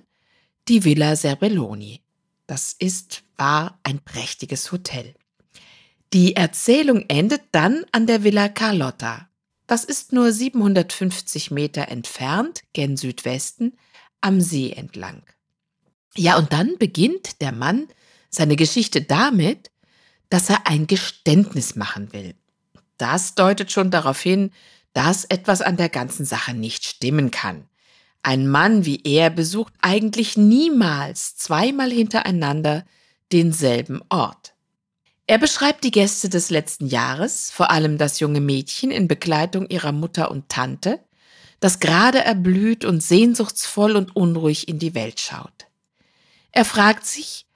[0.68, 2.02] die Villa Serbelloni.
[2.46, 5.14] Das ist, war ein prächtiges Hotel.
[6.12, 9.28] Die Erzählung endet dann an der Villa Carlotta.
[9.66, 13.76] das ist nur 750 Meter entfernt, gen Südwesten,
[14.22, 15.22] am See entlang.
[16.16, 17.88] Ja, und dann beginnt der Mann
[18.30, 19.70] seine Geschichte damit,
[20.30, 22.34] dass er ein Geständnis machen will.
[22.96, 24.50] Das deutet schon darauf hin,
[24.92, 27.68] dass etwas an der ganzen Sache nicht stimmen kann.
[28.22, 32.84] Ein Mann wie er besucht eigentlich niemals zweimal hintereinander
[33.32, 34.54] denselben Ort.
[35.26, 39.92] Er beschreibt die Gäste des letzten Jahres, vor allem das junge Mädchen in Begleitung ihrer
[39.92, 41.00] Mutter und Tante,
[41.60, 45.66] das gerade erblüht und sehnsuchtsvoll und unruhig in die Welt schaut.
[46.50, 47.47] Er fragt sich,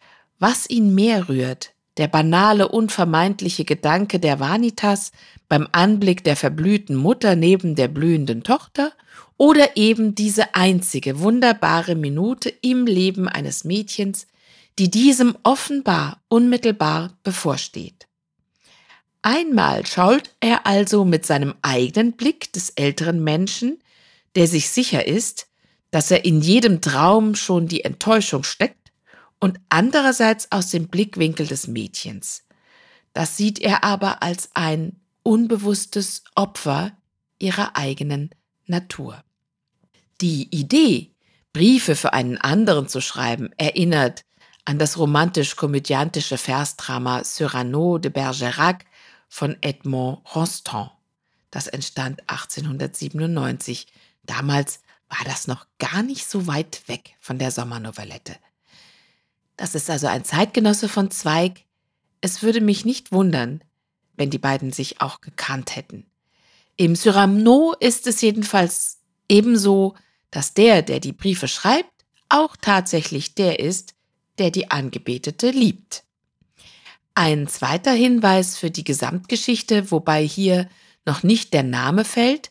[0.42, 5.12] was ihn mehr rührt, der banale, unvermeintliche Gedanke der Vanitas
[5.48, 8.92] beim Anblick der verblühten Mutter neben der blühenden Tochter
[9.36, 14.26] oder eben diese einzige wunderbare Minute im Leben eines Mädchens,
[14.80, 18.08] die diesem offenbar unmittelbar bevorsteht.
[19.22, 23.78] Einmal schaut er also mit seinem eigenen Blick des älteren Menschen,
[24.34, 25.46] der sich sicher ist,
[25.92, 28.81] dass er in jedem Traum schon die Enttäuschung steckt,
[29.42, 32.44] und andererseits aus dem Blickwinkel des Mädchens.
[33.12, 36.92] Das sieht er aber als ein unbewusstes Opfer
[37.40, 38.30] ihrer eigenen
[38.66, 39.24] Natur.
[40.20, 41.10] Die Idee,
[41.52, 44.24] Briefe für einen anderen zu schreiben, erinnert
[44.64, 48.84] an das romantisch-komödiantische Versdrama Cyrano de Bergerac
[49.28, 50.92] von Edmond Rostand.
[51.50, 53.88] Das entstand 1897.
[54.22, 54.78] Damals
[55.08, 58.36] war das noch gar nicht so weit weg von der Sommernovellette.
[59.56, 61.64] Das ist also ein Zeitgenosse von Zweig.
[62.20, 63.62] Es würde mich nicht wundern,
[64.16, 66.06] wenn die beiden sich auch gekannt hätten.
[66.76, 69.94] Im Cyrano ist es jedenfalls ebenso,
[70.30, 71.90] dass der, der die Briefe schreibt,
[72.28, 73.94] auch tatsächlich der ist,
[74.38, 76.04] der die Angebetete liebt.
[77.14, 80.68] Ein zweiter Hinweis für die Gesamtgeschichte, wobei hier
[81.04, 82.50] noch nicht der Name fällt,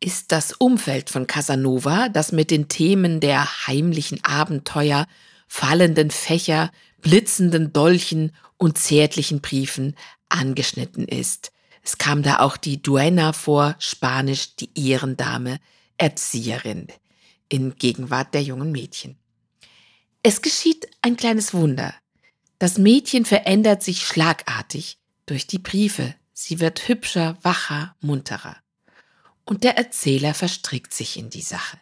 [0.00, 5.06] ist das Umfeld von Casanova, das mit den Themen der heimlichen Abenteuer,
[5.46, 9.96] fallenden Fächer, blitzenden Dolchen und zärtlichen Briefen
[10.28, 11.52] angeschnitten ist.
[11.82, 15.60] Es kam da auch die Duena vor, spanisch die Ehrendame,
[15.98, 16.88] Erzieherin,
[17.48, 19.16] in Gegenwart der jungen Mädchen.
[20.22, 21.94] Es geschieht ein kleines Wunder.
[22.58, 26.14] Das Mädchen verändert sich schlagartig durch die Briefe.
[26.32, 28.56] Sie wird hübscher, wacher, munterer.
[29.44, 31.78] Und der Erzähler verstrickt sich in die Sache.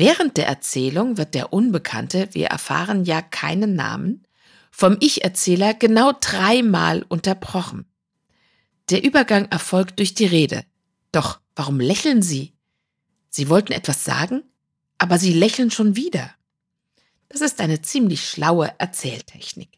[0.00, 4.26] Während der Erzählung wird der Unbekannte, wir erfahren ja keinen Namen,
[4.70, 7.84] vom Ich-Erzähler genau dreimal unterbrochen.
[8.88, 10.64] Der Übergang erfolgt durch die Rede.
[11.12, 12.54] Doch warum lächeln Sie?
[13.28, 14.42] Sie wollten etwas sagen,
[14.96, 16.30] aber Sie lächeln schon wieder.
[17.28, 19.68] Das ist eine ziemlich schlaue Erzähltechnik.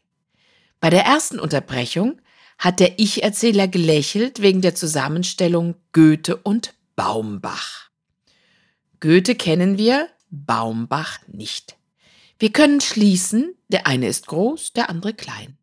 [0.79, 2.21] Bei der ersten Unterbrechung
[2.57, 7.89] hat der Ich-Erzähler gelächelt wegen der Zusammenstellung Goethe und Baumbach.
[9.01, 11.77] Goethe kennen wir, Baumbach nicht.
[12.39, 15.57] Wir können schließen, der eine ist groß, der andere klein.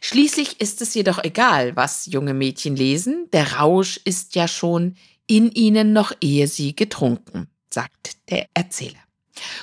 [0.00, 5.52] Schließlich ist es jedoch egal, was junge Mädchen lesen, der Rausch ist ja schon in
[5.52, 8.98] ihnen noch ehe sie getrunken, sagt der Erzähler.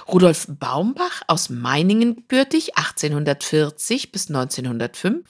[0.07, 5.27] Rudolf Baumbach aus Meiningen gebürtig, 1840 bis 1905,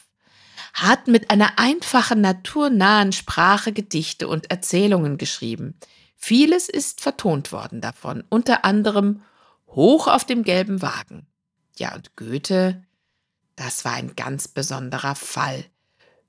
[0.74, 5.80] hat mit einer einfachen, naturnahen Sprache Gedichte und Erzählungen geschrieben.
[6.15, 9.21] Vieles ist vertont worden davon, unter anderem
[9.67, 11.28] hoch auf dem gelben Wagen.
[11.78, 12.84] Ja, und Goethe,
[13.56, 15.65] das war ein ganz besonderer Fall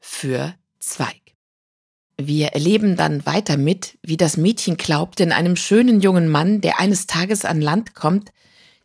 [0.00, 1.20] für Zweig.
[2.18, 6.80] Wir erleben dann weiter mit, wie das Mädchen glaubt, in einem schönen jungen Mann, der
[6.80, 8.32] eines Tages an Land kommt,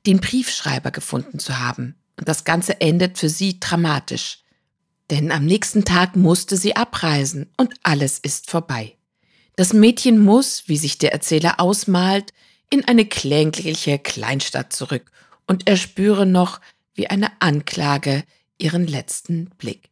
[0.06, 1.96] den Briefschreiber gefunden zu haben.
[2.18, 4.40] Und das Ganze endet für sie dramatisch.
[5.10, 8.98] Denn am nächsten Tag musste sie abreisen und alles ist vorbei.
[9.62, 12.34] Das Mädchen muss, wie sich der Erzähler ausmalt,
[12.72, 15.12] in eine klägliche Kleinstadt zurück
[15.46, 16.60] und erspüre noch
[16.96, 18.24] wie eine Anklage
[18.58, 19.92] ihren letzten Blick.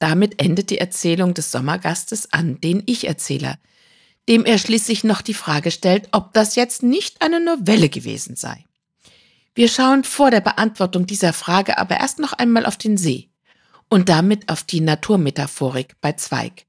[0.00, 3.60] Damit endet die Erzählung des Sommergastes an den Ich-Erzähler,
[4.28, 8.64] dem er schließlich noch die Frage stellt, ob das jetzt nicht eine Novelle gewesen sei.
[9.54, 13.28] Wir schauen vor der Beantwortung dieser Frage aber erst noch einmal auf den See
[13.88, 16.66] und damit auf die Naturmetaphorik bei Zweig.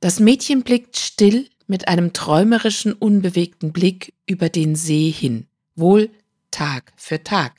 [0.00, 6.10] Das Mädchen blickt still mit einem träumerischen, unbewegten Blick über den See hin, wohl
[6.50, 7.54] Tag für Tag.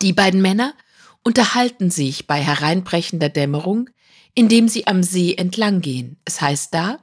[0.00, 0.74] Die beiden Männer
[1.22, 3.90] unterhalten sich bei hereinbrechender Dämmerung,
[4.34, 6.16] indem sie am See entlang gehen.
[6.24, 6.98] Es heißt da,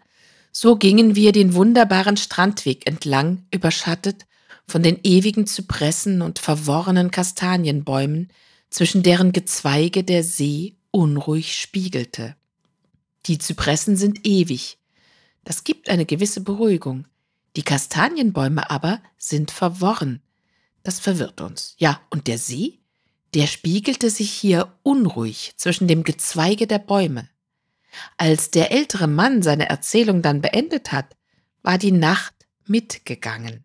[0.51, 4.25] so gingen wir den wunderbaren Strandweg entlang, überschattet
[4.67, 8.29] von den ewigen Zypressen und verworrenen Kastanienbäumen,
[8.69, 12.35] zwischen deren Gezweige der See unruhig spiegelte.
[13.25, 14.78] Die Zypressen sind ewig,
[15.43, 17.05] Das gibt eine gewisse Beruhigung.
[17.55, 20.21] Die Kastanienbäume aber sind verworren.
[20.83, 21.75] Das verwirrt uns.
[21.77, 22.79] Ja, und der See?
[23.33, 27.29] Der spiegelte sich hier unruhig zwischen dem Gezweige der Bäume.
[28.17, 31.15] Als der ältere Mann seine Erzählung dann beendet hat,
[31.61, 32.33] war die Nacht
[32.65, 33.63] mitgegangen.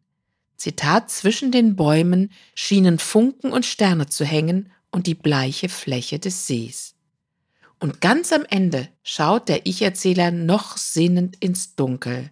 [0.56, 6.46] Zitat, zwischen den Bäumen schienen Funken und Sterne zu hängen und die bleiche Fläche des
[6.46, 6.93] Sees.
[7.84, 12.30] Und ganz am Ende schaut der Ich-Erzähler noch sinnend ins Dunkel.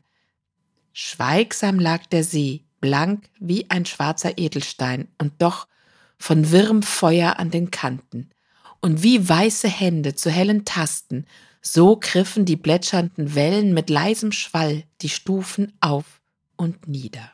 [0.95, 5.69] Schweigsam lag der See, blank wie ein schwarzer Edelstein und doch
[6.17, 8.31] von wirrem Feuer an den Kanten.
[8.81, 11.27] Und wie weiße Hände zu hellen Tasten,
[11.61, 16.23] so griffen die plätschernden Wellen mit leisem Schwall die Stufen auf
[16.57, 17.31] und nieder.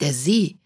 [0.00, 0.60] Der See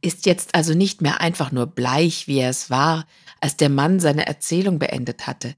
[0.00, 3.06] ist jetzt also nicht mehr einfach nur bleich, wie er es war,
[3.40, 5.54] als der Mann seine Erzählung beendet hatte.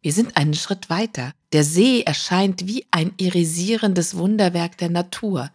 [0.00, 1.32] Wir sind einen Schritt weiter.
[1.52, 5.50] Der See erscheint wie ein irisierendes Wunderwerk der Natur.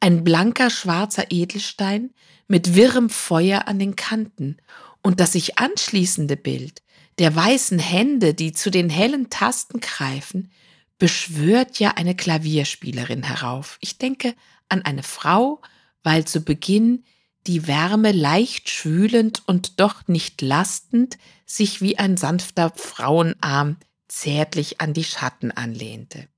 [0.00, 2.10] Ein blanker schwarzer Edelstein
[2.46, 4.58] mit wirrem Feuer an den Kanten.
[5.02, 6.82] Und das sich anschließende Bild
[7.18, 10.50] der weißen Hände, die zu den hellen Tasten greifen,
[10.98, 13.78] beschwört ja eine Klavierspielerin herauf.
[13.80, 14.34] Ich denke
[14.68, 15.60] an eine Frau,
[16.02, 17.04] weil zu Beginn
[17.48, 24.92] die Wärme leicht schwülend und doch nicht lastend sich wie ein sanfter Frauenarm zärtlich an
[24.92, 26.28] die Schatten anlehnte.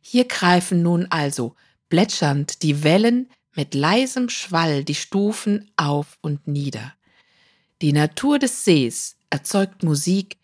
[0.00, 1.54] Hier greifen nun also
[1.90, 6.94] plätschernd die Wellen mit leisem Schwall die Stufen auf und nieder.
[7.82, 10.38] Die Natur des Sees erzeugt Musik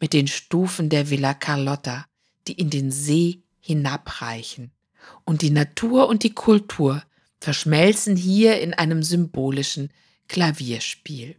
[0.00, 2.06] mit den Stufen der Villa Carlotta,
[2.46, 4.70] die in den See hinabreichen.
[5.24, 7.02] Und die Natur und die Kultur
[7.42, 9.90] verschmelzen hier in einem symbolischen
[10.28, 11.34] Klavierspiel.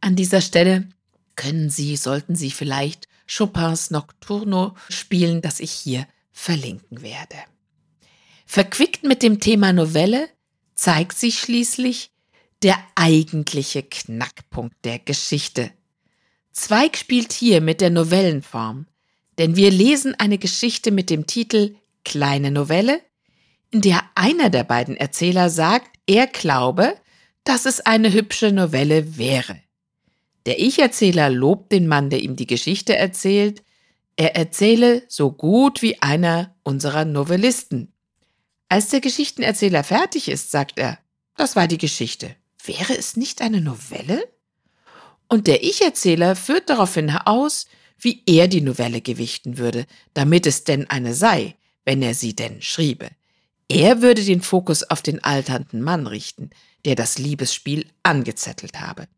[0.00, 0.88] An dieser Stelle
[1.34, 7.36] können Sie, sollten Sie vielleicht Chopins Nocturno spielen, das ich hier verlinken werde.
[8.46, 10.28] Verquickt mit dem Thema Novelle
[10.76, 12.12] zeigt sich schließlich
[12.62, 15.72] der eigentliche Knackpunkt der Geschichte.
[16.52, 18.86] Zweig spielt hier mit der Novellenform,
[19.38, 23.00] denn wir lesen eine Geschichte mit dem Titel Kleine Novelle,
[23.70, 26.96] in der einer der beiden Erzähler sagt, er glaube,
[27.44, 29.60] dass es eine hübsche Novelle wäre.
[30.46, 33.62] Der Ich-Erzähler lobt den Mann, der ihm die Geschichte erzählt,
[34.16, 37.92] er erzähle so gut wie einer unserer Novellisten.
[38.68, 40.98] Als der Geschichtenerzähler fertig ist, sagt er,
[41.36, 42.34] das war die Geschichte.
[42.64, 44.26] Wäre es nicht eine Novelle?
[45.28, 47.66] Und der Ich-Erzähler führt daraufhin aus,
[47.98, 52.60] wie er die Novelle gewichten würde, damit es denn eine sei, wenn er sie denn
[52.60, 53.10] schriebe.
[53.68, 56.50] Er würde den Fokus auf den alternden Mann richten,
[56.84, 59.08] der das Liebesspiel angezettelt habe.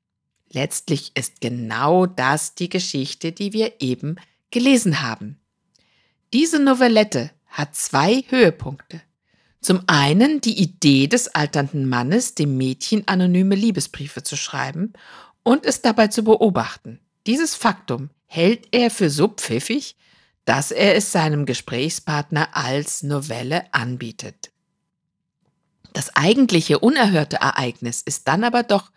[0.53, 4.17] Letztlich ist genau das die Geschichte, die wir eben
[4.51, 5.39] gelesen haben.
[6.33, 9.01] Diese Novellette hat zwei Höhepunkte.
[9.61, 14.95] Zum einen die Idee des alternden Mannes, dem Mädchen anonyme Liebesbriefe zu schreiben
[15.43, 16.99] und es dabei zu beobachten.
[17.27, 19.97] Dieses Faktum hält er für so pfiffig,
[20.45, 24.51] dass er es seinem Gesprächspartner als Novelle anbietet.
[25.93, 28.91] Das eigentliche unerhörte Ereignis ist dann aber doch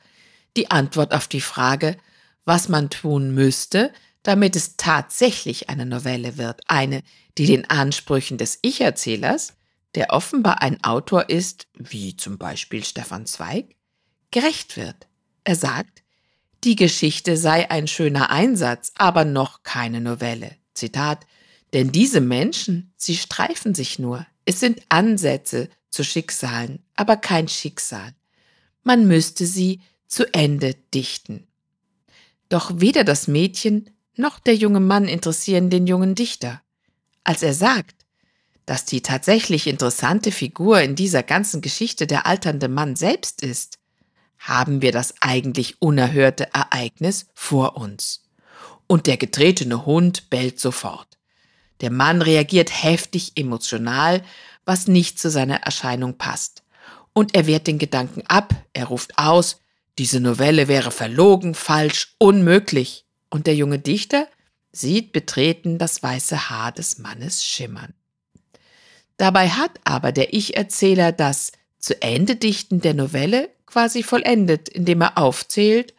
[0.56, 1.97] die Antwort auf die Frage,
[2.45, 7.03] was man tun müsste, damit es tatsächlich eine Novelle wird, eine,
[7.38, 9.53] die den Ansprüchen des Ich-Erzählers,
[9.95, 13.75] der offenbar ein Autor ist, wie zum Beispiel Stefan Zweig,
[14.32, 15.08] gerecht wird.
[15.43, 16.03] Er sagt,
[16.63, 20.56] die Geschichte sei ein schöner Einsatz, aber noch keine Novelle.
[20.73, 21.25] Zitat,
[21.73, 24.25] denn diese Menschen, sie streifen sich nur.
[24.45, 28.13] Es sind Ansätze zu Schicksalen, aber kein Schicksal.
[28.83, 31.47] Man müsste sie zu Ende dichten.
[32.49, 36.62] Doch weder das Mädchen noch der junge Mann interessieren den jungen Dichter.
[37.23, 38.05] Als er sagt,
[38.65, 43.79] dass die tatsächlich interessante Figur in dieser ganzen Geschichte der alternde Mann selbst ist,
[44.37, 48.23] haben wir das eigentlich unerhörte Ereignis vor uns.
[48.88, 51.17] Und der getretene Hund bellt sofort.
[51.81, 54.23] Der Mann reagiert heftig emotional,
[54.65, 56.63] was nicht zu seiner Erscheinung passt.
[57.13, 59.60] Und er wehrt den Gedanken ab, er ruft aus,
[60.00, 63.06] diese Novelle wäre verlogen, falsch, unmöglich.
[63.29, 64.27] Und der junge Dichter
[64.71, 67.94] sieht betreten das weiße Haar des Mannes schimmern.
[69.17, 75.17] Dabei hat aber der Ich-Erzähler das zu Ende Dichten der Novelle quasi vollendet, indem er
[75.17, 75.94] aufzählt,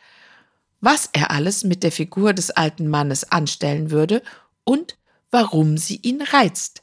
[0.85, 4.23] was er alles mit der Figur des alten Mannes anstellen würde
[4.65, 4.99] und
[5.31, 6.83] warum sie ihn reizt.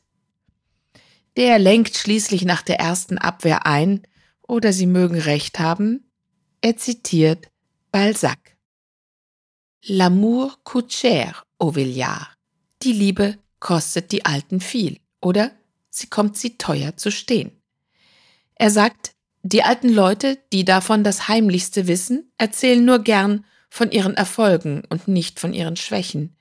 [1.37, 4.01] Der lenkt schließlich nach der ersten Abwehr ein,
[4.41, 6.11] oder Sie mögen recht haben,
[6.59, 7.49] er zitiert
[7.91, 8.57] Balzac.
[9.85, 12.27] L'amour coûte cher, au Villard.
[12.83, 15.51] Die Liebe kostet die Alten viel, oder
[15.89, 17.51] sie kommt sie teuer zu stehen.
[18.55, 24.15] Er sagt, die alten Leute, die davon das Heimlichste wissen, erzählen nur gern von ihren
[24.15, 26.35] Erfolgen und nicht von ihren Schwächen.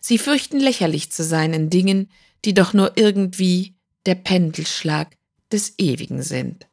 [0.00, 2.10] Sie fürchten lächerlich zu sein in Dingen,
[2.44, 5.16] die doch nur irgendwie der Pendelschlag
[5.52, 6.66] des Ewigen sind.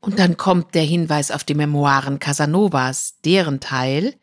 [0.00, 4.14] Und dann kommt der Hinweis auf die Memoiren Casanovas, deren Teil,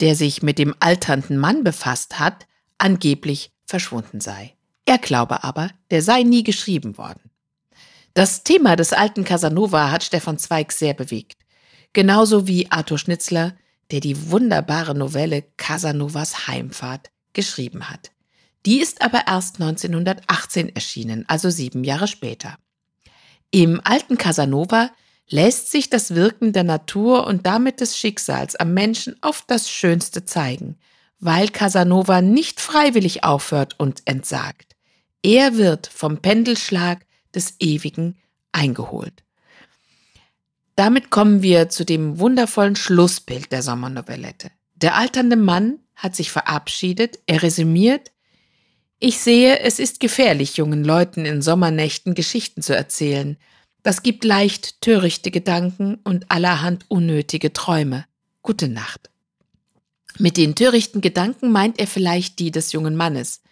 [0.00, 2.46] der sich mit dem alternden Mann befasst hat,
[2.78, 4.54] angeblich verschwunden sei.
[4.84, 7.30] Er glaube aber, der sei nie geschrieben worden.
[8.14, 11.38] Das Thema des alten Casanova hat Stefan Zweig sehr bewegt.
[11.92, 13.56] Genauso wie Arthur Schnitzler,
[13.90, 18.10] der die wunderbare Novelle Casanovas Heimfahrt geschrieben hat.
[18.64, 22.58] Die ist aber erst 1918 erschienen, also sieben Jahre später.
[23.50, 24.90] Im alten Casanova
[25.28, 30.24] lässt sich das Wirken der Natur und damit des Schicksals am Menschen auf das Schönste
[30.24, 30.78] zeigen,
[31.18, 34.76] weil Casanova nicht freiwillig aufhört und entsagt.
[35.22, 38.16] Er wird vom Pendelschlag des Ewigen
[38.52, 39.24] eingeholt.
[40.76, 44.50] Damit kommen wir zu dem wundervollen Schlussbild der Sommernovellette.
[44.74, 48.12] Der alternde Mann hat sich verabschiedet, er resümiert,
[48.98, 53.36] ich sehe, es ist gefährlich, jungen Leuten in Sommernächten Geschichten zu erzählen.
[53.82, 58.06] Das gibt leicht törichte Gedanken und allerhand unnötige Träume.
[58.40, 59.10] Gute Nacht.
[60.18, 63.42] Mit den törichten Gedanken meint er vielleicht die des jungen Mannes,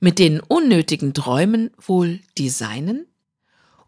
[0.00, 3.06] mit den unnötigen Träumen wohl die seinen?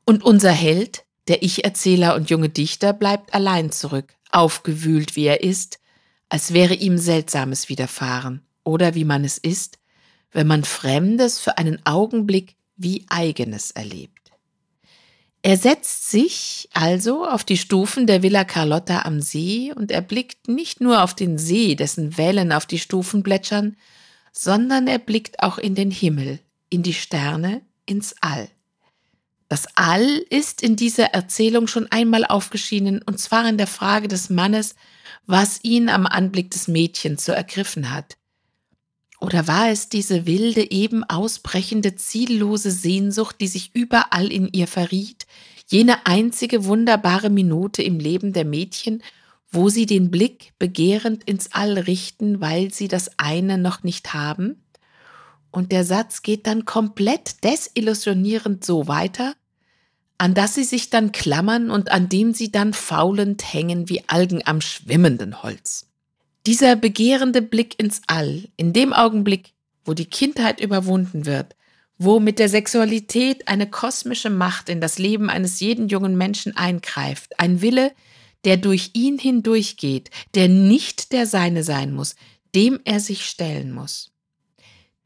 [0.04, 5.78] Und unser Held, der Ich-Erzähler und junge Dichter, bleibt allein zurück, aufgewühlt wie er ist,
[6.28, 9.78] als wäre ihm Seltsames widerfahren, oder wie man es ist,
[10.32, 14.18] wenn man Fremdes für einen Augenblick wie eigenes erlebt.
[15.42, 20.48] Er setzt sich also auf die Stufen der Villa Carlotta am See und er blickt
[20.48, 23.76] nicht nur auf den See, dessen Wellen auf die Stufen plätschern,
[24.32, 28.48] sondern er blickt auch in den Himmel, in die Sterne, ins All.
[29.48, 34.28] Das All ist in dieser Erzählung schon einmal aufgeschienen, und zwar in der Frage des
[34.28, 34.74] Mannes,
[35.26, 38.18] was ihn am Anblick des Mädchens so ergriffen hat.
[39.20, 45.26] Oder war es diese wilde, eben ausbrechende, ziellose Sehnsucht, die sich überall in ihr verriet,
[45.66, 49.02] jene einzige wunderbare Minute im Leben der Mädchen,
[49.50, 54.62] wo sie den Blick begehrend ins All richten, weil sie das eine noch nicht haben?
[55.58, 59.34] Und der Satz geht dann komplett desillusionierend so weiter,
[60.16, 64.40] an das sie sich dann klammern und an dem sie dann faulend hängen wie Algen
[64.44, 65.88] am schwimmenden Holz.
[66.46, 69.52] Dieser begehrende Blick ins All, in dem Augenblick,
[69.84, 71.56] wo die Kindheit überwunden wird,
[71.98, 77.40] wo mit der Sexualität eine kosmische Macht in das Leben eines jeden jungen Menschen eingreift,
[77.40, 77.90] ein Wille,
[78.44, 82.14] der durch ihn hindurchgeht, der nicht der seine sein muss,
[82.54, 84.12] dem er sich stellen muss.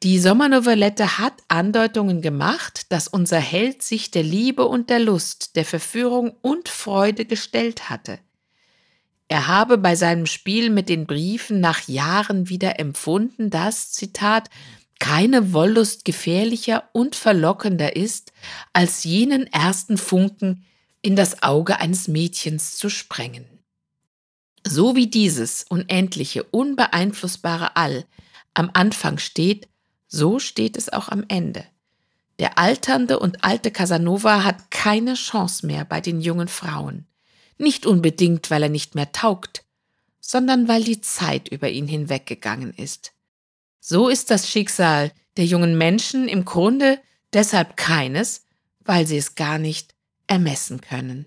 [0.02, 5.64] Die Sommernovellette hat Andeutungen gemacht, dass unser Held sich der Liebe und der Lust, der
[5.64, 8.18] Verführung und Freude gestellt hatte.
[9.28, 14.50] Er habe bei seinem Spiel mit den Briefen nach Jahren wieder empfunden, dass, Zitat,
[14.98, 18.32] keine Wollust gefährlicher und verlockender ist,
[18.72, 20.64] als jenen ersten Funken
[21.00, 23.46] in das Auge eines Mädchens zu sprengen.
[24.66, 28.04] So wie dieses unendliche, unbeeinflussbare All
[28.54, 29.68] am Anfang steht,
[30.12, 31.64] so steht es auch am Ende.
[32.38, 37.06] Der alternde und alte Casanova hat keine Chance mehr bei den jungen Frauen.
[37.56, 39.64] Nicht unbedingt, weil er nicht mehr taugt,
[40.20, 43.12] sondern weil die Zeit über ihn hinweggegangen ist.
[43.80, 47.00] So ist das Schicksal der jungen Menschen im Grunde
[47.32, 48.44] deshalb keines,
[48.84, 49.94] weil sie es gar nicht
[50.26, 51.24] ermessen können.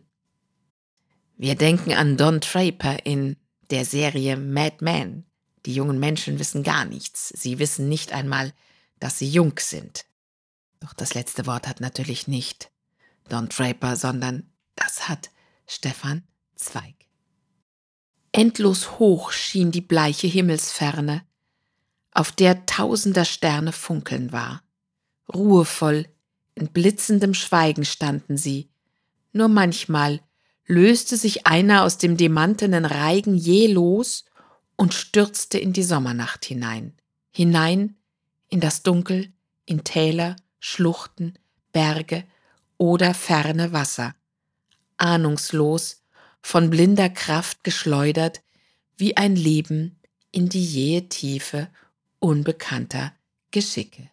[1.38, 3.36] Wir denken an Don Draper in
[3.72, 5.26] der Serie Mad Men.
[5.66, 7.30] Die jungen Menschen wissen gar nichts.
[7.30, 8.54] Sie wissen nicht einmal,
[9.00, 10.06] dass sie jung sind.
[10.80, 12.72] Doch das letzte Wort hat natürlich nicht
[13.30, 15.32] Don Draper, sondern das hat
[15.68, 16.24] Stefan
[16.56, 16.96] Zweig.
[18.32, 21.24] Endlos hoch schien die bleiche Himmelsferne,
[22.12, 24.62] auf der tausender Sterne funkeln war.
[25.34, 26.08] Ruhevoll,
[26.54, 28.70] in blitzendem Schweigen standen sie.
[29.34, 30.22] Nur manchmal
[30.66, 34.26] löste sich einer aus dem demantenen Reigen je los
[34.78, 36.94] und stürzte in die Sommernacht hinein,
[37.32, 37.96] hinein
[38.50, 39.32] in das Dunkel,
[39.66, 41.38] in Täler, Schluchten,
[41.72, 42.24] Berge
[42.78, 44.16] oder ferne Wasser,
[44.98, 46.02] ahnungslos,
[46.42, 48.42] von blinder Kraft geschleudert,
[48.98, 50.00] wie ein Leben
[50.32, 51.70] in die jähe Tiefe
[52.20, 53.14] unbekannter
[53.52, 54.10] Geschicke.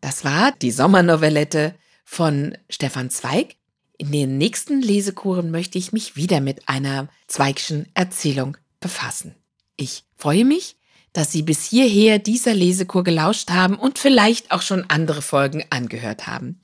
[0.00, 3.56] Das war die Sommernovellette von Stefan Zweig.
[3.98, 9.34] In den nächsten Lesekuren möchte ich mich wieder mit einer Zweigschen Erzählung befassen.
[9.76, 10.77] Ich freue mich,
[11.18, 16.28] dass Sie bis hierher dieser Lesekur gelauscht haben und vielleicht auch schon andere Folgen angehört
[16.28, 16.60] haben.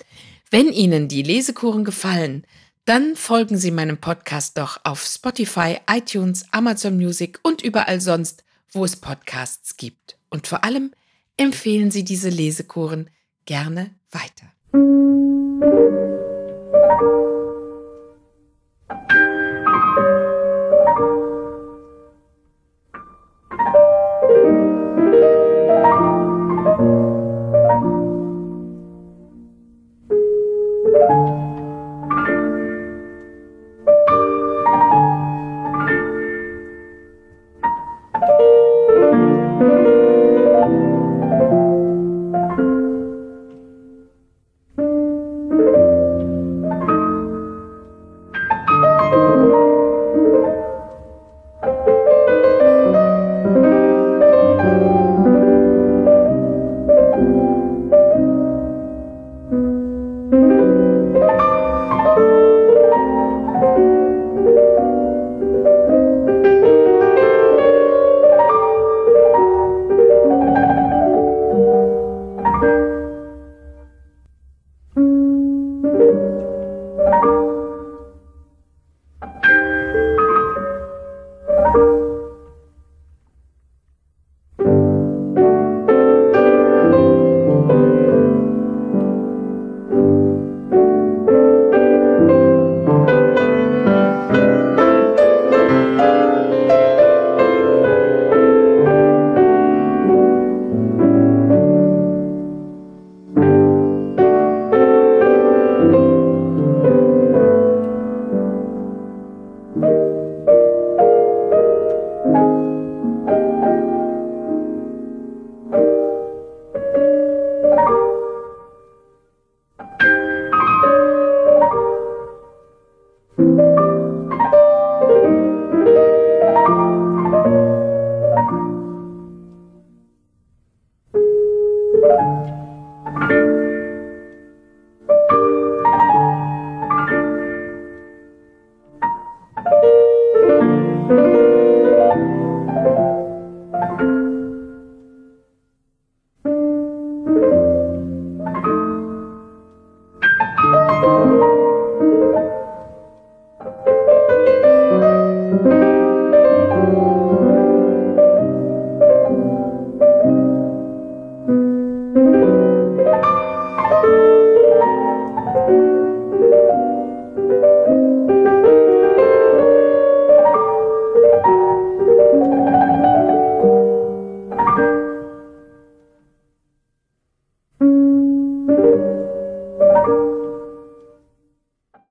[0.48, 2.46] Wenn Ihnen die Lesekuren gefallen,
[2.84, 8.84] dann folgen Sie meinem Podcast doch auf Spotify, iTunes, Amazon Music und überall sonst, wo
[8.84, 10.18] es Podcasts gibt.
[10.30, 10.92] Und vor allem
[11.36, 13.10] empfehlen Sie diese Lesekuren
[13.46, 14.52] gerne weiter.